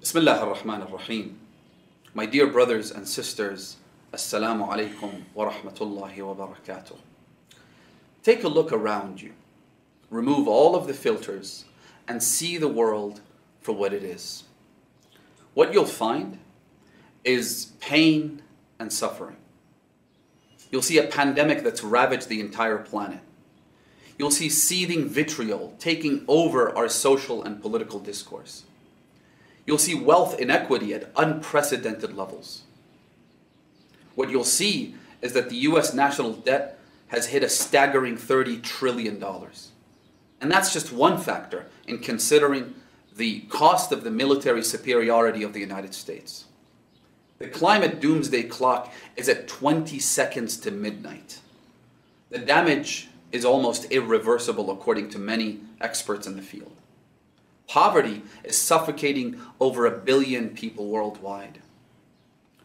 Bismillah 0.00 0.40
ar-Rahman 0.40 0.80
ar-Rahim. 0.80 1.38
My 2.14 2.24
dear 2.24 2.46
brothers 2.46 2.90
and 2.90 3.06
sisters, 3.06 3.76
Assalamu 4.14 4.66
alaikum 4.66 5.24
wa 5.34 5.52
rahmatullahi 5.52 6.22
wa 6.22 6.46
barakatuh. 6.46 6.96
Take 8.22 8.42
a 8.42 8.48
look 8.48 8.72
around 8.72 9.20
you. 9.20 9.34
Remove 10.08 10.48
all 10.48 10.74
of 10.74 10.86
the 10.86 10.94
filters 10.94 11.66
and 12.08 12.22
see 12.22 12.56
the 12.56 12.66
world 12.66 13.20
for 13.60 13.72
what 13.72 13.92
it 13.92 14.02
is. 14.02 14.44
What 15.52 15.74
you'll 15.74 15.84
find 15.84 16.38
is 17.22 17.72
pain 17.80 18.40
and 18.78 18.90
suffering. 18.90 19.36
You'll 20.72 20.80
see 20.80 20.96
a 20.96 21.08
pandemic 21.08 21.62
that's 21.62 21.84
ravaged 21.84 22.30
the 22.30 22.40
entire 22.40 22.78
planet. 22.78 23.20
You'll 24.18 24.30
see 24.30 24.48
seething 24.48 25.10
vitriol 25.10 25.74
taking 25.78 26.24
over 26.26 26.74
our 26.74 26.88
social 26.88 27.42
and 27.42 27.60
political 27.60 27.98
discourse. 27.98 28.64
You'll 29.66 29.78
see 29.78 29.94
wealth 29.94 30.38
inequity 30.38 30.94
at 30.94 31.10
unprecedented 31.16 32.16
levels. 32.16 32.62
What 34.14 34.30
you'll 34.30 34.44
see 34.44 34.94
is 35.22 35.32
that 35.34 35.50
the 35.50 35.56
US 35.56 35.94
national 35.94 36.32
debt 36.32 36.78
has 37.08 37.26
hit 37.26 37.42
a 37.42 37.48
staggering 37.48 38.16
$30 38.16 38.62
trillion. 38.62 39.22
And 40.40 40.50
that's 40.50 40.72
just 40.72 40.92
one 40.92 41.18
factor 41.18 41.66
in 41.86 41.98
considering 41.98 42.74
the 43.16 43.40
cost 43.42 43.92
of 43.92 44.04
the 44.04 44.10
military 44.10 44.62
superiority 44.62 45.42
of 45.42 45.52
the 45.52 45.60
United 45.60 45.92
States. 45.92 46.44
The 47.38 47.48
climate 47.48 48.00
doomsday 48.00 48.44
clock 48.44 48.92
is 49.16 49.28
at 49.28 49.48
20 49.48 49.98
seconds 49.98 50.56
to 50.58 50.70
midnight. 50.70 51.40
The 52.30 52.38
damage 52.38 53.08
is 53.32 53.44
almost 53.44 53.86
irreversible, 53.86 54.70
according 54.70 55.10
to 55.10 55.18
many 55.18 55.60
experts 55.80 56.26
in 56.26 56.36
the 56.36 56.42
field. 56.42 56.76
Poverty 57.70 58.22
is 58.42 58.58
suffocating 58.58 59.40
over 59.60 59.86
a 59.86 59.96
billion 59.96 60.48
people 60.48 60.88
worldwide, 60.88 61.60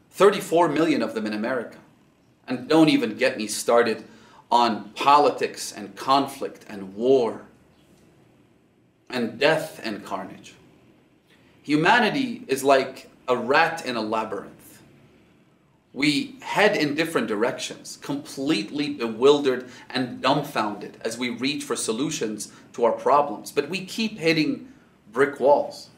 34 0.09 0.67
million 0.69 1.03
of 1.03 1.13
them 1.13 1.27
in 1.27 1.33
America. 1.33 1.77
And 2.47 2.67
don't 2.67 2.89
even 2.89 3.15
get 3.15 3.37
me 3.37 3.45
started 3.45 4.03
on 4.49 4.89
politics 4.95 5.71
and 5.71 5.95
conflict 5.95 6.65
and 6.67 6.95
war 6.95 7.41
and 9.07 9.37
death 9.37 9.79
and 9.83 10.03
carnage. 10.03 10.55
Humanity 11.61 12.43
is 12.47 12.63
like 12.63 13.11
a 13.27 13.37
rat 13.37 13.85
in 13.85 13.95
a 13.95 14.01
labyrinth. 14.01 14.81
We 15.93 16.37
head 16.41 16.75
in 16.75 16.95
different 16.95 17.27
directions, 17.27 17.99
completely 18.01 18.95
bewildered 18.95 19.69
and 19.87 20.19
dumbfounded 20.19 20.97
as 21.01 21.15
we 21.15 21.29
reach 21.29 21.63
for 21.63 21.75
solutions 21.75 22.51
to 22.73 22.85
our 22.85 22.91
problems. 22.91 23.51
But 23.51 23.69
we 23.69 23.85
keep 23.85 24.17
hitting 24.17 24.71
brick 25.15 25.39
walls. 25.39 25.89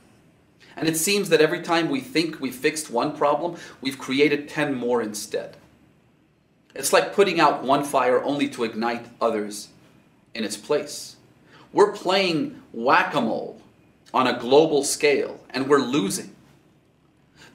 And 0.78 0.88
it 0.88 0.96
seems 0.96 1.30
that 1.30 1.42
every 1.42 1.62
time 1.62 1.90
we 1.90 2.00
think 2.00 2.40
we 2.40 2.52
fixed 2.52 2.92
one 2.92 3.18
problem, 3.18 3.58
we've 3.82 3.98
created 3.98 4.48
10 4.48 4.76
more 4.76 5.02
instead. 5.02 5.58
It's 6.76 6.94
like 6.94 7.16
putting 7.16 7.40
out 7.40 7.64
one 7.64 7.84
fire 7.84 8.24
only 8.24 8.48
to 8.50 8.64
ignite 8.64 9.08
others 9.20 9.70
in 10.36 10.44
its 10.44 10.56
place. 10.56 11.16
We're 11.74 11.92
playing 11.92 12.62
whack 12.72 13.16
a 13.16 13.22
mole 13.22 13.60
on 14.14 14.28
a 14.28 14.40
global 14.40 14.84
scale 14.84 15.44
and 15.50 15.68
we're 15.68 15.80
losing. 15.80 16.36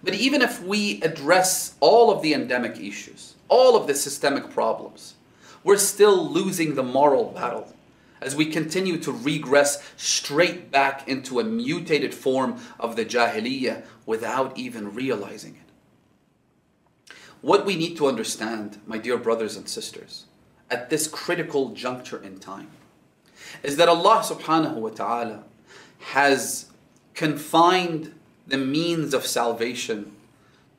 But 0.03 0.15
even 0.15 0.43
if 0.43 0.61
we 0.65 1.01
address 1.03 1.77
all 1.79 2.11
of 2.11 2.23
the 2.23 2.35
endemic 2.35 2.81
issues, 2.81 3.37
all 3.49 3.77
of 3.77 3.87
the 3.87 3.95
systemic 3.95 4.51
problems, 4.51 5.15
we're 5.63 5.79
still 5.79 6.29
losing 6.29 6.75
the 6.75 6.83
moral 6.83 7.27
battle 7.27 7.73
as 8.23 8.37
we 8.37 8.47
continue 8.47 8.97
to 8.99 9.13
regress 9.13 9.83
straight 9.97 10.71
back 10.71 11.07
into 11.09 11.41
a 11.41 11.45
mutated 11.45 12.15
form 12.15 12.61
of 12.79 12.97
the 12.97 13.05
Jahiliyyah 13.05 13.85
without 14.07 14.57
even 14.57 14.95
realizing 14.95 15.57
it. 15.57 17.15
What 17.41 17.67
we 17.67 17.75
need 17.77 17.97
to 17.97 18.07
understand, 18.07 18.81
my 18.87 18.99
dear 18.99 19.19
brothers 19.19 19.57
and 19.57 19.69
sisters, 19.69 20.27
at 20.71 20.89
this 20.89 21.09
critical 21.09 21.71
juncture 21.71 22.23
in 22.23 22.39
time, 22.39 22.71
is 23.63 23.77
that 23.77 23.89
Allah 23.89 24.23
subhanahu 24.25 24.75
wa 24.77 24.91
ta'ala 24.91 25.45
has 25.99 26.71
confined 27.15 28.15
the 28.47 28.59
means 28.59 29.13
of 29.13 29.27
salvation 29.27 30.13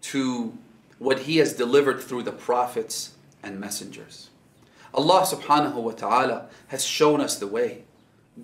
to 0.02 0.58
what 1.00 1.20
He 1.20 1.38
has 1.38 1.54
delivered 1.54 2.02
through 2.02 2.24
the 2.24 2.32
prophets 2.32 3.16
and 3.44 3.60
messengers. 3.60 4.30
Allah 4.94 5.22
subhanahu 5.22 5.76
wa 5.76 5.92
ta'ala 5.92 6.50
has 6.68 6.86
shown 6.86 7.22
us 7.22 7.38
the 7.38 7.48
way. 7.48 7.84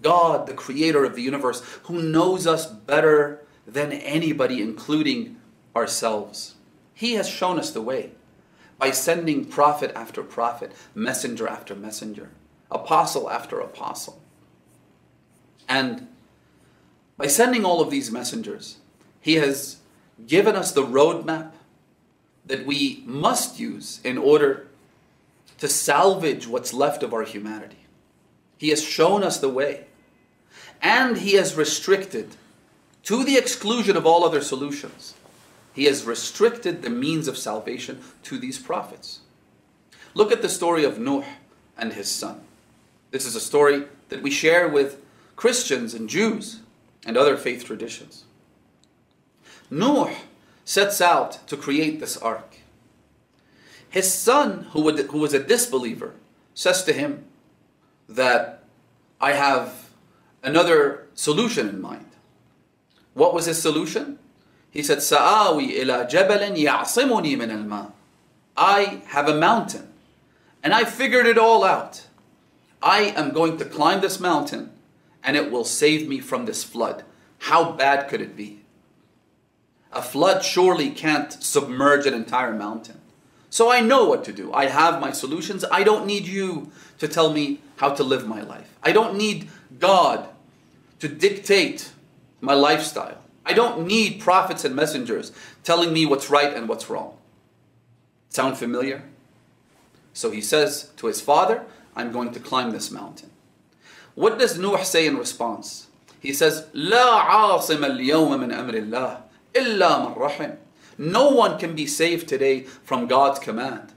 God, 0.02 0.48
the 0.48 0.54
creator 0.54 1.04
of 1.04 1.16
the 1.16 1.22
universe, 1.22 1.62
who 1.84 2.02
knows 2.02 2.48
us 2.48 2.68
better 2.68 3.42
than 3.68 3.92
anybody, 3.92 4.62
including 4.62 5.38
ourselves. 5.76 6.56
He 6.94 7.14
has 7.14 7.28
shown 7.28 7.60
us 7.60 7.72
the 7.72 7.82
way 7.82 8.12
by 8.78 8.92
sending 8.92 9.46
prophet 9.46 9.92
after 9.96 10.24
prophet, 10.24 10.72
messenger 10.96 11.48
after 11.48 11.76
messenger, 11.76 12.30
apostle 12.72 13.30
after 13.30 13.60
apostle. 13.60 14.22
And 15.68 16.08
by 17.18 17.28
sending 17.28 17.66
all 17.66 17.82
of 17.82 17.92
these 17.92 18.12
messengers, 18.12 18.78
He 19.20 19.36
has 19.36 19.78
given 20.26 20.56
us 20.56 20.72
the 20.72 20.84
roadmap 20.84 21.52
that 22.46 22.66
we 22.66 23.04
must 23.06 23.60
use 23.60 24.00
in 24.04 24.18
order 24.18 24.69
to 25.60 25.68
salvage 25.68 26.48
what's 26.48 26.74
left 26.74 27.04
of 27.04 27.14
our 27.14 27.24
humanity. 27.24 27.86
He 28.58 28.70
has 28.70 28.84
shown 28.84 29.24
us 29.24 29.40
the 29.40 29.50
way. 29.50 29.86
And 30.82 31.18
He 31.18 31.34
has 31.34 31.56
restricted, 31.56 32.36
to 33.04 33.24
the 33.24 33.38
exclusion 33.38 33.98
of 33.98 34.06
all 34.06 34.24
other 34.24 34.42
solutions, 34.42 35.16
He 35.74 35.86
has 35.86 36.06
restricted 36.06 36.82
the 36.82 36.90
means 36.90 37.28
of 37.28 37.38
salvation 37.38 38.02
to 38.24 38.38
these 38.38 38.58
prophets. 38.58 39.20
Look 40.14 40.32
at 40.32 40.42
the 40.42 40.50
story 40.50 40.84
of 40.84 41.00
Nuh 41.00 41.24
and 41.78 41.94
his 41.94 42.10
son. 42.10 42.42
This 43.12 43.26
is 43.26 43.36
a 43.36 43.40
story 43.40 43.86
that 44.10 44.22
we 44.22 44.32
share 44.32 44.68
with 44.68 45.02
Christians 45.36 45.94
and 45.94 46.10
Jews 46.10 46.60
and 47.06 47.16
other 47.16 47.38
faith 47.38 47.64
traditions. 47.64 48.26
Nuh 49.70 50.14
sets 50.66 51.00
out 51.00 51.48
to 51.48 51.56
create 51.56 52.00
this 52.00 52.18
ark. 52.18 52.49
His 53.90 54.14
son, 54.14 54.68
who, 54.72 54.82
would, 54.82 55.00
who 55.00 55.20
was 55.20 55.34
a 55.34 55.44
disbeliever, 55.44 56.14
says 56.54 56.84
to 56.84 56.94
him 56.94 57.26
that 58.08 58.64
I 59.20 59.34
have 59.34 59.90
another 60.44 61.08
solution 61.16 61.68
in 61.68 61.82
mind. 61.82 62.06
What 63.14 63.34
was 63.34 63.46
his 63.46 63.62
solution? 63.62 64.20
He 64.72 64.84
said, 64.84 65.02
Sa'awi 65.02 65.80
ila 65.80 66.06
jabalin 66.06 66.56
ya'simuni 66.56 67.38
min 67.38 67.50
al 67.52 67.94
I 68.56 69.02
have 69.08 69.28
a 69.28 69.36
mountain, 69.36 69.88
and 70.64 70.74
I 70.74 70.84
figured 70.84 71.26
it 71.26 71.38
all 71.38 71.64
out. 71.64 72.08
I 72.82 73.14
am 73.16 73.32
going 73.32 73.58
to 73.58 73.66
climb 73.66 74.02
this 74.02 74.20
mountain, 74.20 74.72
and 75.24 75.36
it 75.36 75.52
will 75.52 75.66
save 75.66 76.08
me 76.08 76.20
from 76.20 76.46
this 76.46 76.64
flood. 76.64 77.04
How 77.40 77.72
bad 77.72 78.08
could 78.08 78.22
it 78.22 78.36
be? 78.36 78.62
A 79.92 80.02
flood 80.02 80.44
surely 80.44 80.92
can't 80.92 81.32
submerge 81.32 82.06
an 82.06 82.14
entire 82.14 82.54
mountain. 82.54 83.02
So 83.51 83.71
I 83.71 83.81
know 83.81 84.05
what 84.05 84.25
to 84.25 84.33
do. 84.33 84.53
I 84.53 84.67
have 84.67 85.01
my 85.01 85.13
solutions. 85.13 85.65
I 85.71 85.85
don't 85.85 86.07
need 86.07 86.27
you 86.27 86.73
to 86.99 87.07
tell 87.07 87.33
me 87.33 87.61
how 87.77 87.91
to 87.91 88.03
live 88.03 88.27
my 88.27 88.43
life. 88.43 88.77
I 88.83 88.93
don't 88.93 89.17
need 89.17 89.49
God 89.79 90.29
to 90.99 91.09
dictate 91.09 91.93
my 92.41 92.55
lifestyle. 92.55 93.19
I 93.47 93.53
don't 93.53 93.87
need 93.87 94.21
prophets 94.21 94.65
and 94.65 94.75
messengers 94.75 95.33
telling 95.63 95.93
me 95.93 96.07
what's 96.07 96.31
right 96.31 96.53
and 96.53 96.69
what's 96.69 96.91
wrong. 96.91 97.17
Sound 98.31 98.57
familiar? 98.59 99.05
So 100.13 100.31
he 100.31 100.41
says 100.41 100.91
to 100.97 101.07
his 101.07 101.21
father, 101.21 101.65
I'm 101.95 102.11
going 102.11 102.33
to 102.33 102.41
climb 102.41 102.71
this 102.73 102.91
mountain. 102.91 103.31
What 104.15 104.39
does 104.39 104.59
Nuh 104.59 104.83
say 104.83 105.07
in 105.07 105.17
response? 105.17 105.87
He 106.21 106.33
says, 106.33 106.67
لا 106.75 107.21
عاصم 107.29 107.85
اليوم 107.85 108.41
من 108.41 108.51
أمر 108.51 108.75
الله 108.75 109.21
إلا 109.55 110.09
من 110.09 110.15
رحم. 110.15 110.57
No 110.99 111.31
one 111.31 111.59
can 111.59 111.75
be 111.75 111.87
saved 111.87 112.29
today 112.29 112.61
from 112.63 113.07
God's 113.07 113.39
command. 113.39 113.93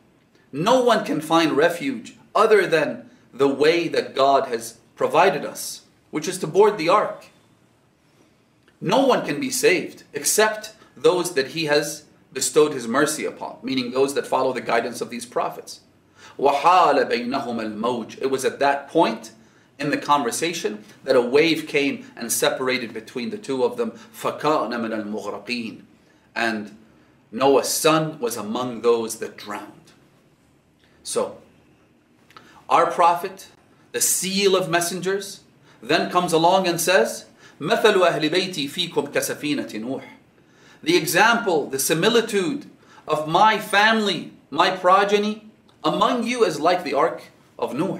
No 0.51 0.83
one 0.83 1.05
can 1.05 1.21
find 1.21 1.51
refuge 1.51 2.15
other 2.33 2.65
than 2.65 3.09
the 3.33 3.47
way 3.47 3.87
that 3.87 4.15
God 4.15 4.47
has 4.47 4.77
provided 4.95 5.45
us, 5.45 5.81
which 6.11 6.27
is 6.27 6.39
to 6.39 6.47
board 6.47 6.77
the 6.77 6.89
ark. 6.89 7.25
No 8.79 9.05
one 9.05 9.25
can 9.25 9.39
be 9.39 9.49
saved 9.49 10.03
except 10.13 10.73
those 10.95 11.33
that 11.33 11.49
He 11.49 11.65
has 11.65 12.05
bestowed 12.33 12.73
His 12.73 12.87
mercy 12.87 13.25
upon, 13.25 13.57
meaning 13.61 13.91
those 13.91 14.13
that 14.15 14.27
follow 14.27 14.53
the 14.53 14.61
guidance 14.61 15.01
of 15.01 15.09
these 15.09 15.25
prophets. 15.25 15.81
وَحَالَ 16.39 17.09
بَيْنَهُمَ 17.09 17.45
الْمَوْجِ 17.45 18.21
It 18.21 18.29
was 18.29 18.45
at 18.45 18.59
that 18.59 18.89
point 18.89 19.31
in 19.79 19.89
the 19.89 19.97
conversation 19.97 20.83
that 21.03 21.15
a 21.15 21.21
wave 21.21 21.67
came 21.67 22.11
and 22.15 22.31
separated 22.31 22.93
between 22.93 23.29
the 23.29 23.37
two 23.37 23.63
of 23.63 23.77
them. 23.77 23.91
فَكَانَ 23.91 24.71
مِنَ 24.71 25.03
الْمُغْرَقِينَ 25.03 25.81
And 26.35 26.77
Noah's 27.31 27.69
son 27.69 28.19
was 28.19 28.37
among 28.37 28.81
those 28.81 29.17
that 29.17 29.37
drowned. 29.37 29.91
So, 31.03 31.37
our 32.69 32.89
prophet, 32.91 33.47
the 33.91 34.01
seal 34.01 34.55
of 34.55 34.69
messengers, 34.69 35.41
then 35.81 36.09
comes 36.09 36.33
along 36.33 36.67
and 36.67 36.79
says, 36.79 37.25
مثل 37.59 38.01
أهل 38.01 38.29
بيتي 38.29 38.67
فيكم 38.67 39.11
كسفينة 39.11 39.73
نوح 39.79 40.17
the 40.83 40.95
example, 40.95 41.67
the 41.67 41.79
similitude 41.79 42.69
of 43.07 43.27
my 43.27 43.57
family, 43.57 44.33
my 44.49 44.71
progeny 44.71 45.49
among 45.83 46.23
you 46.23 46.43
is 46.43 46.59
like 46.59 46.83
the 46.83 46.93
ark 46.93 47.23
of 47.57 47.73
Nuh. 47.73 47.99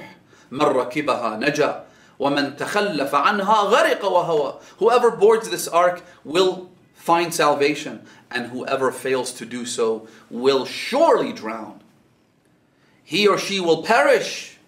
من 0.52 0.62
ركبها 0.62 1.40
نجا 1.40 1.84
ومن 2.20 2.58
تخلف 2.58 3.16
عنها 3.16 3.56
غرق 3.64 4.06
وهوى. 4.06 4.62
Whoever 4.80 5.12
boards 5.12 5.50
this 5.50 5.68
ark 5.68 6.02
will 6.24 6.70
find 7.03 7.35
salvation, 7.35 8.01
and 8.31 8.47
whoever 8.47 8.93
fails 8.93 9.33
to 9.33 9.45
do 9.45 9.67
so 9.67 10.07
will 10.31 10.65
surely 10.65 11.33
drown. 11.33 11.81
He 13.03 13.27
or 13.27 13.37
she 13.37 13.59
will 13.59 13.83
perish. 13.83 14.59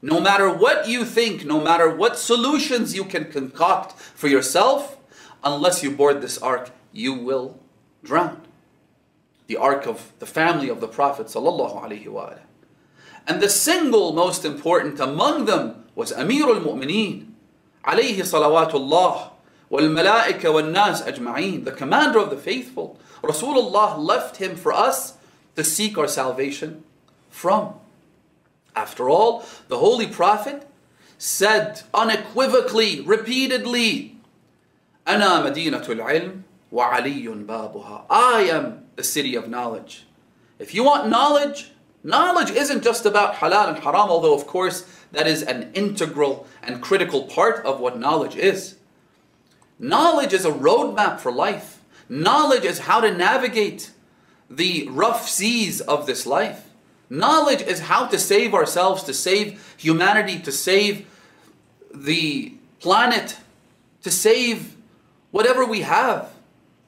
No 0.00 0.18
matter 0.18 0.50
what 0.50 0.88
you 0.88 1.04
think, 1.04 1.44
no 1.44 1.60
matter 1.60 1.94
what 1.94 2.18
solutions 2.18 2.94
you 2.94 3.04
can 3.04 3.30
concoct 3.30 3.92
for 4.00 4.28
yourself, 4.28 4.96
unless 5.44 5.82
you 5.82 5.90
board 5.90 6.22
this 6.22 6.38
ark, 6.38 6.70
you 6.90 7.12
will 7.12 7.60
drown. 8.02 8.40
The 9.46 9.58
ark 9.58 9.86
of 9.86 10.10
the 10.20 10.26
family 10.26 10.70
of 10.70 10.80
the 10.80 10.88
Prophet. 10.88 11.36
And 13.26 13.42
the 13.42 13.48
single 13.50 14.14
most 14.14 14.46
important 14.46 14.98
among 15.00 15.44
them 15.44 15.84
was 15.94 16.12
Amir 16.12 16.48
al-Mu'mineen, 16.48 17.26
alayhi 17.84 18.24
salawatullah, 18.24 19.33
wal-malaika 19.69 20.51
wal-nas 20.53 21.01
ajma'een, 21.01 21.63
the 21.65 21.71
commander 21.71 22.19
of 22.19 22.29
the 22.29 22.37
faithful. 22.37 22.99
Rasulullah 23.21 23.97
left 23.97 24.37
him 24.37 24.55
for 24.55 24.73
us 24.73 25.17
to 25.55 25.63
seek 25.63 25.97
our 25.97 26.07
salvation 26.07 26.83
from. 27.29 27.73
After 28.75 29.09
all, 29.09 29.45
the 29.67 29.77
Holy 29.77 30.07
Prophet 30.07 30.67
said 31.17 31.83
unequivocally, 31.93 33.01
repeatedly, 33.01 34.15
أنا 35.05 35.43
مدينة 35.43 35.85
العلم 35.87 36.43
وعلي 36.71 37.45
بابها. 37.45 38.05
I 38.09 38.41
am 38.43 38.85
the 38.95 39.03
city 39.03 39.35
of 39.35 39.49
knowledge. 39.49 40.05
If 40.59 40.73
you 40.73 40.83
want 40.83 41.09
knowledge, 41.09 41.71
knowledge 42.03 42.51
isn't 42.51 42.83
just 42.83 43.05
about 43.05 43.35
halal 43.35 43.69
and 43.69 43.83
haram, 43.83 44.09
although 44.09 44.33
of 44.33 44.45
course 44.47 44.85
that 45.11 45.27
is 45.27 45.41
an 45.43 45.71
integral 45.73 46.47
and 46.61 46.81
critical 46.81 47.23
part 47.23 47.65
of 47.65 47.79
what 47.79 47.99
knowledge 47.99 48.35
is. 48.35 48.75
Knowledge 49.78 50.32
is 50.32 50.44
a 50.44 50.52
roadmap 50.52 51.18
for 51.20 51.32
life. 51.32 51.80
Knowledge 52.08 52.64
is 52.64 52.80
how 52.80 53.00
to 53.00 53.12
navigate 53.12 53.90
the 54.50 54.86
rough 54.88 55.28
seas 55.28 55.80
of 55.80 56.06
this 56.06 56.26
life. 56.26 56.68
Knowledge 57.10 57.62
is 57.62 57.80
how 57.80 58.06
to 58.06 58.18
save 58.18 58.54
ourselves, 58.54 59.02
to 59.04 59.14
save 59.14 59.74
humanity, 59.76 60.38
to 60.40 60.52
save 60.52 61.06
the 61.92 62.54
planet, 62.80 63.36
to 64.02 64.10
save 64.10 64.76
whatever 65.30 65.64
we 65.64 65.82
have, 65.82 66.30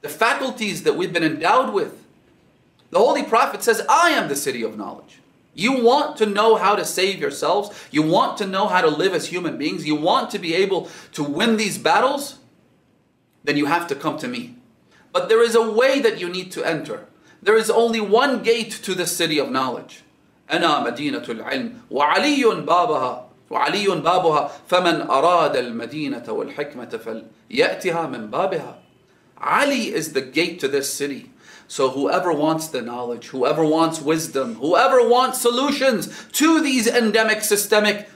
the 0.01 0.09
faculties 0.09 0.83
that 0.83 0.95
we've 0.95 1.13
been 1.13 1.23
endowed 1.23 1.73
with. 1.73 2.03
The 2.89 2.99
Holy 2.99 3.23
Prophet 3.23 3.63
says, 3.63 3.85
I 3.89 4.11
am 4.11 4.29
the 4.29 4.35
city 4.35 4.63
of 4.63 4.77
knowledge. 4.77 5.19
You 5.53 5.83
want 5.83 6.17
to 6.17 6.25
know 6.25 6.55
how 6.55 6.75
to 6.75 6.85
save 6.85 7.19
yourselves. 7.19 7.77
You 7.91 8.03
want 8.03 8.37
to 8.37 8.45
know 8.45 8.67
how 8.67 8.81
to 8.81 8.89
live 8.89 9.13
as 9.13 9.27
human 9.27 9.57
beings. 9.57 9.85
You 9.85 9.95
want 9.95 10.29
to 10.31 10.39
be 10.39 10.53
able 10.53 10.89
to 11.13 11.23
win 11.23 11.57
these 11.57 11.77
battles 11.77 12.37
Then 13.46 13.56
you 13.56 13.66
have 13.66 13.86
to 13.88 13.94
come 13.94 14.18
to 14.18 14.28
me. 14.28 14.56
But 15.12 15.28
there 15.28 15.42
is 15.42 15.54
a 15.54 15.70
way 15.70 16.00
that 16.00 16.18
you 16.20 16.28
need 16.28 16.52
to 16.52 16.64
enter. 16.64 17.06
There 17.42 17.56
is 17.56 17.70
only 17.70 18.00
one 18.00 18.42
gate 18.42 18.70
to 18.84 18.94
the 18.94 19.06
city 19.06 19.38
of 19.38 19.50
knowledge. 19.50 20.02
أنا 20.50 20.80
مدينة 20.84 21.24
العلم 21.28 21.80
وعلي 21.90 22.44
بابها 22.66 23.28
وعلي 23.50 23.86
بابها 23.86 24.50
فمن 24.68 25.10
أراد 25.10 25.56
المدينة 25.56 26.24
والحكمة 26.28 26.98
فليأتها 27.50 28.06
من 28.06 28.30
بابها 28.30 28.78
Ali 29.42 29.92
is 29.92 30.12
the 30.12 30.20
gate 30.20 30.60
to 30.60 30.68
this 30.68 30.92
city. 30.92 31.30
So 31.66 31.90
whoever 31.90 32.32
wants 32.32 32.68
the 32.68 32.80
knowledge, 32.80 33.28
whoever 33.28 33.64
wants 33.64 34.00
wisdom, 34.00 34.54
whoever 34.56 35.08
wants 35.08 35.40
solutions 35.40 36.26
to 36.32 36.62
these 36.62 36.86
endemic, 36.86 37.42
systemic, 37.42 38.08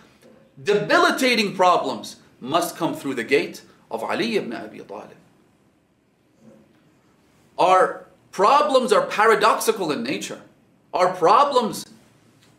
debilitating 0.62 1.56
problems 1.56 2.16
must 2.40 2.76
come 2.76 2.94
through 2.94 3.14
the 3.14 3.24
gate 3.24 3.62
of 3.90 4.04
Ali 4.04 4.36
ibn 4.36 4.52
Abi 4.52 4.78
Talib. 4.80 5.16
Our 7.70 8.06
problems 8.30 8.92
are 8.92 9.06
paradoxical 9.06 9.90
in 9.92 10.02
nature. 10.02 10.42
Our 10.92 11.12
problems 11.14 11.86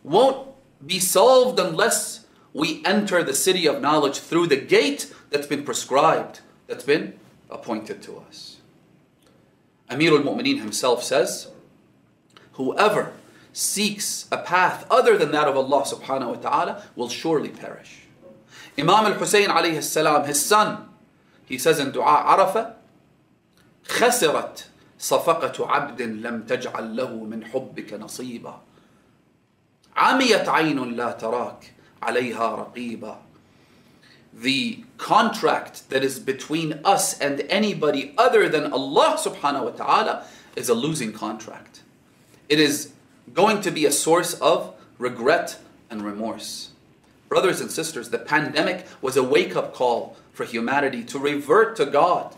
won't 0.02 0.48
be 0.84 0.98
solved 0.98 1.58
unless 1.58 2.26
we 2.52 2.82
enter 2.84 3.22
the 3.22 3.34
city 3.34 3.66
of 3.66 3.80
knowledge 3.80 4.18
through 4.18 4.46
the 4.46 4.56
gate 4.56 5.12
that's 5.30 5.46
been 5.46 5.64
prescribed, 5.64 6.40
that's 6.66 6.84
been 6.84 7.14
appointed 7.50 8.02
to 8.02 8.18
us. 8.28 8.56
Amir 9.88 10.12
al-Mu'mineen 10.12 10.60
himself 10.60 11.02
says, 11.02 11.48
whoever 12.52 13.12
seeks 13.52 14.26
a 14.30 14.38
path 14.38 14.86
other 14.90 15.16
than 15.16 15.32
that 15.32 15.48
of 15.48 15.56
Allah 15.56 15.82
subhanahu 15.82 16.36
wa 16.36 16.50
ta'ala 16.50 16.82
will 16.94 17.08
surely 17.08 17.48
perish. 17.48 18.00
Imam 18.78 19.06
al-Hussein 19.06 19.48
alayhi 19.48 19.82
salam, 19.82 20.24
his 20.26 20.44
son, 20.44 20.88
he 21.46 21.58
says 21.58 21.78
in 21.78 21.90
dua 21.90 22.04
Arafah, 22.04 22.74
خسرت 23.86 24.64
صفقة 25.02 25.66
عبد 25.68 26.02
لم 26.02 26.42
تجعل 26.42 26.96
له 26.96 27.14
من 27.14 27.44
حبك 27.44 27.94
نصيبا 27.94 28.60
عميت 29.96 30.48
عين 30.48 30.96
لا 30.96 31.12
تراك 31.12 31.74
عليها 32.02 32.54
رقيبا 32.54 33.18
the 34.32 34.84
contract 34.98 35.88
that 35.90 36.04
is 36.04 36.20
between 36.20 36.80
us 36.84 37.18
and 37.18 37.40
anybody 37.48 38.14
other 38.16 38.48
than 38.48 38.72
Allah 38.72 39.16
subhanahu 39.18 39.64
wa 39.64 39.70
ta'ala 39.70 40.26
is 40.54 40.68
a 40.68 40.74
losing 40.74 41.12
contract. 41.12 41.82
It 42.48 42.60
is 42.60 42.92
going 43.34 43.60
to 43.62 43.70
be 43.70 43.84
a 43.84 43.90
source 43.90 44.34
of 44.34 44.74
regret 44.98 45.58
and 45.90 46.02
remorse. 46.02 46.70
Brothers 47.28 47.60
and 47.60 47.70
sisters, 47.70 48.10
the 48.10 48.18
pandemic 48.18 48.86
was 49.02 49.16
a 49.16 49.22
wake 49.22 49.56
up 49.56 49.74
call 49.74 50.16
for 50.32 50.44
humanity 50.44 51.04
to 51.04 51.18
revert 51.18 51.76
to 51.76 51.86
God 51.86 52.36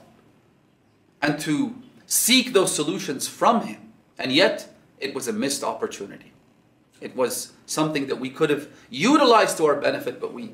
and 1.21 1.39
to 1.41 1.75
seek 2.06 2.54
those 2.54 2.74
solutions 2.74 3.28
from 3.28 3.62
Him. 3.62 3.92
And 4.18 4.32
yet, 4.32 4.74
it 5.00 5.14
was 5.14 5.28
a 5.28 5.34
missed 5.34 5.64
opportunity. 5.64 6.32
It 7.02 7.16
was 7.16 7.54
something 7.66 8.08
that 8.08 8.20
we 8.20 8.30
could 8.30 8.50
have 8.50 8.70
utilized 8.90 9.58
to 9.58 9.66
our 9.66 9.76
benefit, 9.76 10.22
but 10.22 10.34
we 10.34 10.54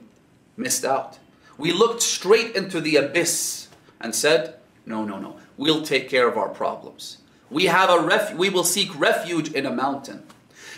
missed 0.58 0.84
out. 0.84 1.20
We 1.58 1.72
looked 1.72 2.02
straight 2.02 2.56
into 2.56 2.82
the 2.82 2.96
abyss 2.96 3.68
and 4.00 4.16
said, 4.16 4.56
No, 4.86 5.06
no, 5.06 5.20
no. 5.20 5.38
We'll 5.58 5.84
take 5.84 6.10
care 6.10 6.28
of 6.28 6.38
our 6.38 6.50
problems. 6.50 7.20
We 7.50 7.66
have 7.66 7.90
a 7.90 8.02
ref- 8.02 8.34
we 8.34 8.50
will 8.50 8.64
seek 8.64 8.98
refuge 9.00 9.52
in 9.52 9.66
a 9.66 9.72
mountain. 9.72 10.24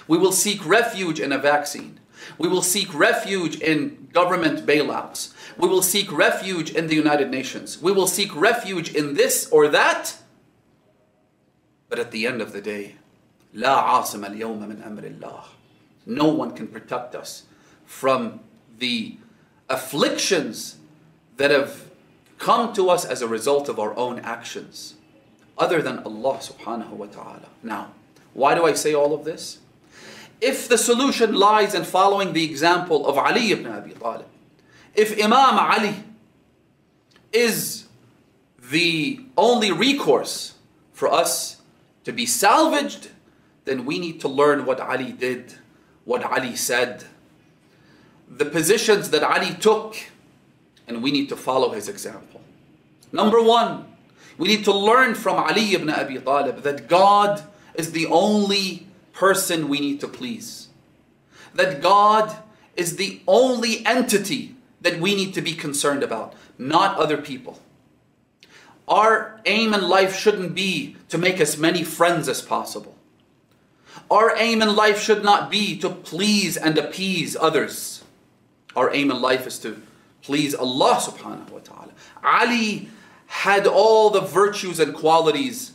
We 0.08 0.18
will 0.18 0.32
seek 0.32 0.66
refuge 0.66 1.20
in 1.20 1.32
a 1.32 1.38
vaccine. 1.38 2.00
We 2.38 2.50
will 2.50 2.62
seek 2.62 2.94
refuge 2.94 3.60
in 3.60 4.10
government 4.12 4.66
bailouts. 4.66 5.34
We 5.58 5.68
will 5.68 5.82
seek 5.82 6.12
refuge 6.12 6.72
in 6.72 6.88
the 6.88 6.96
United 6.96 7.30
Nations. 7.30 7.82
We 7.82 7.92
will 7.92 8.08
seek 8.08 8.36
refuge 8.36 8.94
in 8.94 9.14
this 9.14 9.48
or 9.52 9.68
that. 9.70 10.18
But 11.93 11.99
at 11.99 12.11
the 12.11 12.27
end 12.27 12.43
of 12.43 12.53
the 12.53 12.61
day, 12.61 12.97
لا 13.55 13.77
عاصم 13.83 14.25
اليوم 14.25 14.69
من 14.69 14.83
أمر 14.83 15.19
الله. 15.19 15.45
No 16.07 16.29
one 16.29 16.53
can 16.53 16.69
protect 16.69 17.15
us 17.15 17.45
from 17.85 18.41
the 18.79 19.17
afflictions 19.69 20.77
that 21.37 21.51
have 21.51 21.91
come 22.39 22.73
to 22.73 22.89
us 22.89 23.05
as 23.05 23.23
a 23.23 23.29
result 23.29 23.69
of 23.69 23.79
our 23.79 23.97
own 23.97 24.19
actions, 24.21 24.95
other 25.57 25.83
than 25.83 25.99
Allah 26.01 26.39
subhanahu 26.39 26.91
wa 26.91 27.07
ta'ala. 27.07 27.49
Now, 27.63 27.93
why 28.33 28.55
do 28.55 28.65
I 28.65 28.75
say 28.75 28.95
all 28.95 29.15
of 29.15 29.25
this? 29.25 29.59
If 30.41 30.69
the 30.69 30.79
solution 30.79 31.35
lies 31.35 31.75
in 31.75 31.85
following 31.85 32.33
the 32.33 32.45
example 32.45 33.07
of 33.07 33.19
Ali 33.19 33.51
ibn 33.51 33.67
Abi 33.67 33.93
Talib, 33.93 34.27
if 34.95 35.13
Imam 35.13 35.59
Ali 35.59 35.97
is 37.33 37.87
the 38.71 39.21
only 39.37 39.73
recourse 39.73 40.55
for 40.93 41.13
us 41.13 41.52
to 42.04 42.12
be 42.12 42.26
salvaged, 42.26 43.10
then 43.66 43.86
we 43.86 44.00
need 44.00 44.20
to 44.22 44.28
learn 44.28 44.66
what 44.66 44.80
Ali 44.80 45.12
did, 45.12 45.56
what 46.06 46.24
Ali 46.24 46.56
said, 46.56 47.06
the 48.28 48.46
positions 48.46 49.10
that 49.12 49.24
Ali 49.24 49.54
took, 49.54 49.96
and 50.88 51.02
we 51.02 51.12
need 51.12 51.30
to 51.30 51.36
follow 51.36 51.72
his 51.72 51.88
example. 51.88 52.42
Number 53.12 53.42
one, 53.42 53.86
we 54.38 54.48
need 54.48 54.66
to 54.66 54.74
learn 54.74 55.16
from 55.16 55.38
Ali 55.38 55.76
ibn 55.76 55.90
Abi 55.90 56.18
Talib 56.20 56.64
that 56.64 56.88
God 56.88 57.44
is 57.76 57.92
the 57.92 58.08
only 58.08 58.88
person 59.14 59.70
we 59.70 59.80
need 59.80 60.00
to 60.02 60.08
please. 60.08 60.70
That 61.54 61.82
God 61.82 62.36
is 62.76 62.96
the 62.96 63.22
only 63.28 63.86
entity 63.86 64.56
that 64.82 65.00
we 65.00 65.16
need 65.16 65.34
to 65.36 65.42
be 65.42 65.54
concerned 65.54 66.04
about, 66.04 66.34
not 66.58 66.98
other 66.98 67.18
people. 67.18 67.60
Our 68.88 69.40
aim 69.46 69.74
in 69.74 69.88
life 69.88 70.18
shouldn't 70.18 70.56
be 70.56 70.98
to 71.10 71.18
make 71.18 71.40
as 71.40 71.58
many 71.58 71.84
friends 71.84 72.28
as 72.28 72.42
possible. 72.42 72.96
Our 74.12 74.36
aim 74.38 74.62
in 74.62 74.76
life 74.76 75.00
should 75.00 75.24
not 75.24 75.50
be 75.50 75.78
to 75.80 75.90
please 75.90 76.58
and 76.58 76.78
appease 76.78 77.36
others. 77.40 78.04
Our 78.76 78.94
aim 78.94 79.12
in 79.12 79.22
life 79.22 79.48
is 79.48 79.60
to 79.60 79.82
please 80.22 80.54
Allah 80.54 80.96
subhanahu 80.96 81.50
wa 81.50 81.60
ta'ala. 81.60 81.92
Ali 82.24 82.90
had 83.28 83.66
all 83.66 84.10
the 84.10 84.22
virtues 84.22 84.80
and 84.80 84.94
qualities 84.94 85.74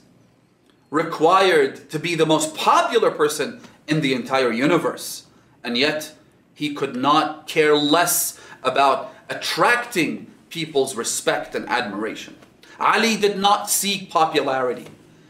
required 0.90 1.90
to 1.90 1.98
be 1.98 2.14
the 2.14 2.26
most 2.26 2.54
popular 2.54 3.10
person 3.10 3.60
in 3.86 4.00
the 4.00 4.14
entire 4.14 4.52
universe. 4.52 5.26
And 5.64 5.76
yet, 5.76 6.14
he 6.54 6.74
could 6.74 6.96
not 6.96 7.46
care 7.46 7.76
less 7.76 8.40
about 8.62 9.14
attracting 9.28 10.30
people's 10.50 10.94
respect 10.94 11.54
and 11.54 11.68
admiration. 11.68 12.36
Ali 12.78 13.16
did 13.16 13.38
not 13.38 13.70
seek 13.70 14.10
popularity. 14.10 14.86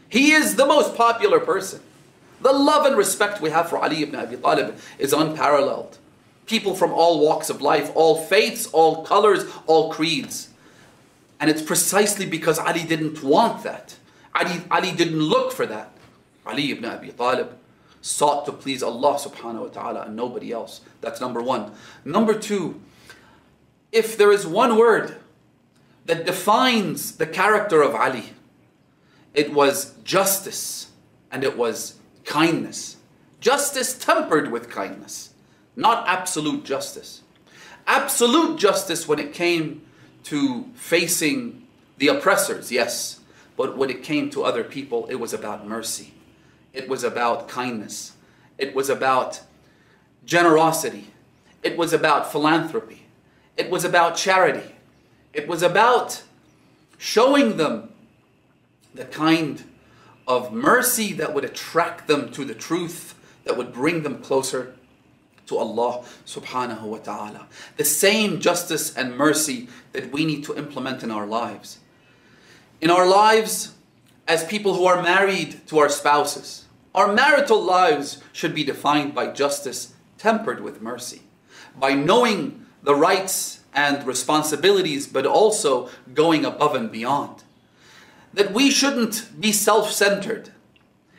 He 0.07 0.31
is 0.31 0.55
the 0.55 0.65
most 0.65 0.95
popular 0.95 1.39
person. 1.39 1.81
The 2.41 2.53
love 2.53 2.85
and 2.85 2.95
respect 2.95 3.41
we 3.41 3.49
have 3.49 3.69
for 3.69 3.77
Ali 3.77 4.01
ibn 4.03 4.15
Abi 4.15 4.37
Talib 4.37 4.77
is 4.97 5.13
unparalleled. 5.13 5.97
People 6.45 6.73
from 6.75 6.91
all 6.93 7.19
walks 7.19 7.49
of 7.49 7.61
life, 7.61 7.91
all 7.95 8.17
faiths, 8.17 8.67
all 8.67 9.03
colors, 9.03 9.45
all 9.67 9.91
creeds. 9.91 10.49
And 11.39 11.49
it's 11.49 11.61
precisely 11.61 12.25
because 12.25 12.57
Ali 12.57 12.83
didn't 12.83 13.23
want 13.23 13.63
that. 13.63 13.95
Ali, 14.33 14.61
Ali 14.71 14.91
didn't 14.91 15.19
look 15.19 15.51
for 15.51 15.65
that. 15.65 15.91
Ali 16.45 16.71
ibn 16.71 16.85
Abi 16.85 17.09
Talib 17.09 17.55
sought 18.01 18.45
to 18.45 18.51
please 18.51 18.81
Allah 18.81 19.15
subhanahu 19.15 19.61
wa 19.61 19.67
ta'ala 19.67 20.01
and 20.03 20.15
nobody 20.15 20.51
else. 20.51 20.81
That's 21.01 21.19
number 21.19 21.41
one. 21.41 21.73
Number 22.05 22.37
two, 22.37 22.79
if 23.91 24.17
there 24.17 24.31
is 24.31 24.47
one 24.47 24.77
word 24.77 25.17
that 26.09 26.25
defines 26.25 27.17
the 27.17 27.27
character 27.27 27.83
of 27.83 27.93
Ali, 27.93 28.33
it 29.35 29.53
was 29.53 29.93
justice 30.03 30.89
and 31.31 31.43
it 31.43 31.55
was 31.55 31.99
kindness. 32.25 32.97
Justice 33.39 33.95
tempered 33.95 34.51
with 34.51 34.71
kindness, 34.71 35.35
not 35.75 36.07
absolute 36.07 36.65
justice. 36.65 37.21
Absolute 37.85 38.57
justice 38.57 39.07
when 39.07 39.19
it 39.19 39.33
came 39.33 39.83
to 40.23 40.63
facing 40.73 41.67
the 41.99 42.07
oppressors, 42.07 42.71
yes, 42.71 43.19
but 43.55 43.77
when 43.77 43.91
it 43.91 44.01
came 44.01 44.31
to 44.31 44.43
other 44.43 44.63
people, 44.63 45.05
it 45.11 45.19
was 45.19 45.31
about 45.31 45.67
mercy. 45.67 46.15
It 46.73 46.89
was 46.89 47.03
about 47.03 47.47
kindness. 47.47 48.13
It 48.57 48.73
was 48.73 48.89
about 48.89 49.41
generosity. 50.25 51.13
It 51.61 51.77
was 51.77 51.93
about 51.93 52.31
philanthropy. 52.31 53.03
It 53.57 53.69
was 53.69 53.85
about 53.85 54.17
charity. 54.17 54.73
It 55.39 55.47
was 55.47 55.63
about 55.63 56.23
showing 56.97 57.55
them 57.55 57.93
the 58.93 59.05
kind 59.05 59.63
of 60.27 60.51
mercy 60.51 61.13
that 61.13 61.33
would 61.33 61.45
attract 61.45 62.09
them 62.09 62.29
to 62.33 62.43
the 62.43 62.53
truth, 62.53 63.15
that 63.45 63.55
would 63.55 63.71
bring 63.71 64.03
them 64.03 64.21
closer 64.21 64.75
to 65.45 65.55
Allah 65.55 66.03
subhanahu 66.25 66.81
wa 66.81 66.97
ta'ala. 66.97 67.47
The 67.77 67.85
same 67.85 68.41
justice 68.41 68.93
and 68.93 69.15
mercy 69.15 69.69
that 69.93 70.11
we 70.11 70.25
need 70.25 70.43
to 70.43 70.57
implement 70.57 71.03
in 71.03 71.09
our 71.09 71.25
lives. 71.25 71.79
In 72.81 72.91
our 72.91 73.07
lives, 73.07 73.75
as 74.27 74.43
people 74.43 74.73
who 74.73 74.87
are 74.87 75.01
married 75.01 75.65
to 75.67 75.79
our 75.79 75.87
spouses, 75.87 76.65
our 76.93 77.13
marital 77.13 77.63
lives 77.63 78.21
should 78.33 78.53
be 78.53 78.65
defined 78.65 79.15
by 79.15 79.31
justice 79.31 79.93
tempered 80.17 80.59
with 80.59 80.81
mercy, 80.81 81.21
by 81.79 81.93
knowing 81.93 82.65
the 82.83 82.93
rights 82.93 83.58
and 83.73 84.05
responsibilities, 84.05 85.07
but 85.07 85.25
also 85.25 85.89
going 86.13 86.45
above 86.45 86.75
and 86.75 86.91
beyond. 86.91 87.43
That 88.33 88.53
we 88.53 88.69
shouldn't 88.69 89.39
be 89.39 89.51
self 89.51 89.91
centered. 89.91 90.51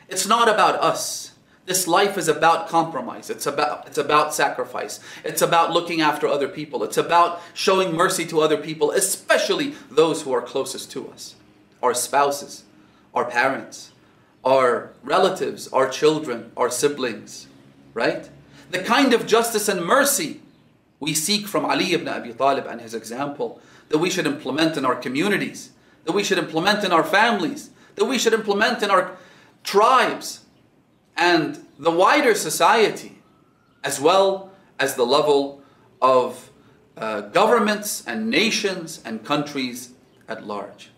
It's 0.07 0.27
not 0.27 0.49
about 0.49 0.75
us. 0.75 1.31
This 1.65 1.87
life 1.87 2.17
is 2.17 2.27
about 2.27 2.67
compromise. 2.67 3.29
It's 3.29 3.45
about, 3.45 3.87
it's 3.87 3.97
about 3.97 4.33
sacrifice. 4.33 4.99
It's 5.23 5.41
about 5.41 5.71
looking 5.71 6.01
after 6.01 6.27
other 6.27 6.47
people. 6.47 6.83
It's 6.83 6.97
about 6.97 7.41
showing 7.53 7.95
mercy 7.95 8.25
to 8.25 8.41
other 8.41 8.57
people, 8.57 8.91
especially 8.91 9.75
those 9.89 10.23
who 10.23 10.33
are 10.33 10.41
closest 10.41 10.91
to 10.91 11.09
us 11.09 11.35
our 11.81 11.93
spouses, 11.95 12.63
our 13.13 13.25
parents, 13.25 13.91
our 14.45 14.91
relatives, 15.03 15.67
our 15.69 15.89
children, 15.89 16.51
our 16.55 16.69
siblings, 16.69 17.47
right? 17.93 18.29
The 18.69 18.79
kind 18.79 19.13
of 19.13 19.25
justice 19.25 19.67
and 19.67 19.83
mercy 19.83 20.41
we 21.01 21.13
seek 21.13 21.47
from 21.47 21.65
Ali 21.65 21.93
ibn 21.93 22.07
Abi 22.07 22.31
Talib 22.31 22.67
and 22.67 22.79
his 22.79 22.93
example 22.93 23.59
that 23.89 23.97
we 23.97 24.09
should 24.09 24.27
implement 24.27 24.77
in 24.77 24.85
our 24.85 24.95
communities, 24.95 25.71
that 26.05 26.13
we 26.13 26.23
should 26.23 26.37
implement 26.37 26.85
in 26.85 26.93
our 26.93 27.03
families, 27.03 27.71
that 27.95 28.05
we 28.05 28.17
should 28.17 28.33
implement 28.33 28.81
in 28.81 28.91
our 28.91 29.17
tribes 29.63 30.45
and 31.17 31.65
the 31.77 31.91
wider 31.91 32.35
society, 32.35 33.17
as 33.83 33.99
well 33.99 34.51
as 34.79 34.95
the 34.95 35.05
level 35.05 35.61
of 36.01 36.51
uh, 36.95 37.21
governments 37.21 38.03
and 38.05 38.29
nations 38.29 39.01
and 39.03 39.25
countries 39.25 39.93
at 40.29 40.45
large. 40.45 40.91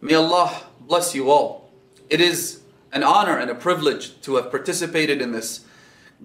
May 0.00 0.14
Allah 0.14 0.64
bless 0.80 1.14
you 1.14 1.30
all. 1.30 1.70
It 2.10 2.20
is 2.20 2.60
an 2.92 3.04
honor 3.04 3.38
and 3.38 3.50
a 3.50 3.54
privilege 3.54 4.20
to 4.22 4.34
have 4.34 4.50
participated 4.50 5.22
in 5.22 5.30
this 5.30 5.64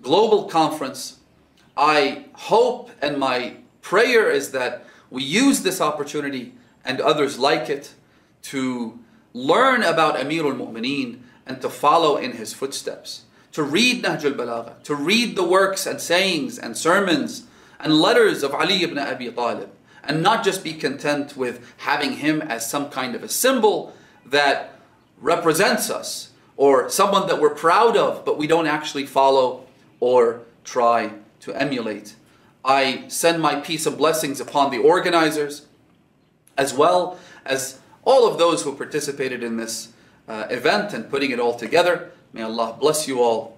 global 0.01 0.45
conference 0.45 1.18
I 1.79 2.25
hope 2.33 2.91
and 3.01 3.17
my 3.17 3.55
prayer 3.81 4.29
is 4.29 4.51
that 4.51 4.85
we 5.09 5.23
use 5.23 5.61
this 5.61 5.79
opportunity 5.79 6.53
and 6.83 6.99
others 6.99 7.39
like 7.39 7.69
it 7.69 7.93
to 8.41 8.99
learn 9.33 9.81
about 9.83 10.19
Amir 10.19 10.45
al-Mu'mineen 10.45 11.21
and 11.45 11.61
to 11.61 11.69
follow 11.69 12.17
in 12.17 12.33
his 12.33 12.53
footsteps. 12.53 13.23
To 13.53 13.63
read 13.63 14.03
Nahj 14.03 14.25
al-Balagha, 14.25 14.83
to 14.83 14.93
read 14.93 15.37
the 15.37 15.45
works 15.45 15.85
and 15.85 16.01
sayings 16.01 16.59
and 16.59 16.75
sermons 16.77 17.47
and 17.79 17.93
letters 17.93 18.43
of 18.43 18.53
Ali 18.53 18.83
ibn 18.83 18.99
Abi 18.99 19.31
Talib 19.31 19.69
and 20.03 20.21
not 20.21 20.43
just 20.43 20.65
be 20.65 20.73
content 20.73 21.37
with 21.37 21.73
having 21.77 22.17
him 22.17 22.41
as 22.41 22.69
some 22.69 22.89
kind 22.89 23.15
of 23.15 23.23
a 23.23 23.29
symbol 23.29 23.95
that 24.25 24.75
represents 25.21 25.89
us 25.89 26.31
or 26.57 26.89
someone 26.89 27.27
that 27.27 27.39
we're 27.39 27.55
proud 27.55 27.95
of 27.95 28.25
but 28.25 28.37
we 28.37 28.47
don't 28.47 28.67
actually 28.67 29.05
follow 29.05 29.65
or 30.01 30.41
try 30.65 31.13
to 31.41 31.53
emulate. 31.53 32.15
I 32.63 33.05
send 33.07 33.41
my 33.41 33.55
peace 33.55 33.85
and 33.85 33.97
blessings 33.97 34.39
upon 34.39 34.71
the 34.71 34.77
organizers, 34.77 35.65
as 36.57 36.73
well 36.73 37.17
as 37.45 37.79
all 38.03 38.27
of 38.27 38.37
those 38.37 38.63
who 38.63 38.75
participated 38.75 39.43
in 39.43 39.57
this 39.57 39.93
uh, 40.27 40.45
event 40.49 40.93
and 40.93 41.09
putting 41.09 41.31
it 41.31 41.39
all 41.39 41.55
together. 41.55 42.11
May 42.33 42.41
Allah 42.41 42.75
bless 42.79 43.07
you 43.07 43.21
all. 43.21 43.57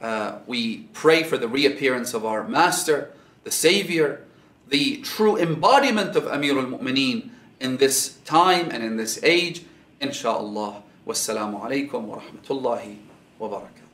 Uh, 0.00 0.38
we 0.46 0.88
pray 0.92 1.22
for 1.22 1.38
the 1.38 1.48
reappearance 1.48 2.14
of 2.14 2.24
our 2.24 2.46
Master, 2.46 3.12
the 3.44 3.50
Savior, 3.50 4.24
the 4.68 4.98
true 5.02 5.36
embodiment 5.36 6.16
of 6.16 6.26
Amir 6.26 6.58
al 6.58 6.66
Mu'mineen 6.66 7.30
in 7.60 7.76
this 7.76 8.16
time 8.24 8.70
and 8.70 8.82
in 8.82 8.96
this 8.96 9.22
age. 9.22 9.62
Insha'Allah. 10.00 10.82
Wassalamu 11.06 11.60
alaikum 11.60 12.02
wa 12.04 12.20
rahmatullahi 12.20 12.96
wa 13.38 13.48
barakatuh. 13.48 13.89